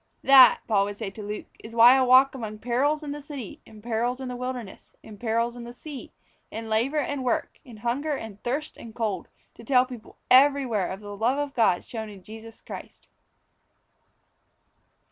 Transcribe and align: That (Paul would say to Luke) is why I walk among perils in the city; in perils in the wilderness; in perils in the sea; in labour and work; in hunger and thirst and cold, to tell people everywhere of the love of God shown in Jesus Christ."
That 0.23 0.61
(Paul 0.67 0.85
would 0.85 0.97
say 0.97 1.11
to 1.11 1.21
Luke) 1.21 1.45
is 1.59 1.75
why 1.75 1.93
I 1.93 2.01
walk 2.01 2.33
among 2.33 2.57
perils 2.57 3.03
in 3.03 3.11
the 3.11 3.21
city; 3.21 3.61
in 3.67 3.83
perils 3.83 4.19
in 4.19 4.29
the 4.29 4.35
wilderness; 4.35 4.95
in 5.03 5.19
perils 5.19 5.55
in 5.55 5.63
the 5.63 5.71
sea; 5.73 6.11
in 6.49 6.69
labour 6.69 6.97
and 7.01 7.23
work; 7.23 7.59
in 7.63 7.77
hunger 7.77 8.15
and 8.17 8.41
thirst 8.43 8.77
and 8.77 8.95
cold, 8.95 9.27
to 9.53 9.63
tell 9.63 9.85
people 9.85 10.17
everywhere 10.31 10.87
of 10.87 11.01
the 11.01 11.15
love 11.15 11.37
of 11.37 11.53
God 11.53 11.85
shown 11.85 12.09
in 12.09 12.23
Jesus 12.23 12.61
Christ." 12.61 13.09